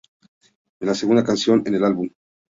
[0.79, 2.09] Es la segunda canción en el álbum.